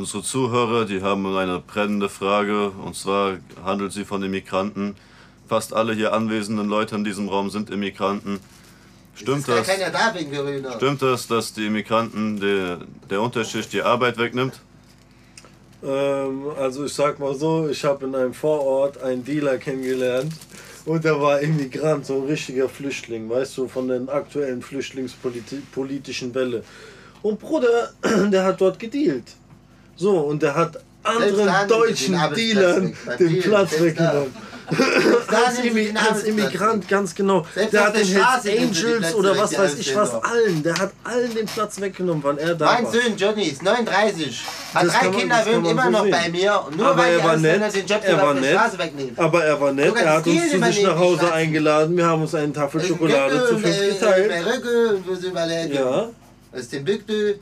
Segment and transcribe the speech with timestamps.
[0.00, 4.96] Unsere Zuhörer, die haben eine brennende Frage und zwar handelt sie von Immigranten.
[5.46, 8.40] Fast alle hier anwesenden Leute in diesem Raum sind Immigranten.
[9.14, 9.66] Stimmt das?
[9.66, 10.72] Da wegen Corona.
[10.76, 12.78] Stimmt das, dass die Immigranten der,
[13.10, 14.60] der Unterschicht die Arbeit wegnimmt?
[15.84, 20.32] Ähm, also ich sag mal so, ich habe in einem Vorort einen Dealer kennengelernt
[20.86, 26.64] und der war Immigrant, so ein richtiger Flüchtling, weißt du, von den aktuellen flüchtlingspolitischen Welle.
[27.20, 27.92] Und Bruder,
[28.32, 29.36] der hat dort gedealt.
[30.00, 34.34] So, und der hat anderen deutschen Dealern den Platz weggenommen.
[35.26, 37.44] als, Immi als Immigrant, ganz genau.
[37.54, 40.62] Selbst der hat den Straße Hells er Angels oder was weiß ich stehen was, allen.
[40.62, 42.92] Der hat allen den Platz weggenommen, wann er da Mein war.
[42.92, 46.10] Sohn Johnny ist 39, hat Das drei man- Kinder, wohnt immer so noch sehen.
[46.12, 46.64] bei mir.
[46.76, 49.18] Nur aber weil er war nett, den Job er war nett, Straße wegnehmen.
[49.18, 52.34] aber er war nett, er hat uns zu sich nach Hause eingeladen, wir haben uns
[52.34, 54.30] eine Tafel Schokolade zu fünf geteilt.
[54.30, 55.72] Wir denn?
[55.72, 56.08] Ja.
[56.52, 57.34] Das ist Timbuktu.